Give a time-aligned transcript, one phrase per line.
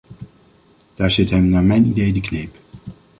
[0.93, 2.55] Daar zit hem naar mijn idee de kneep.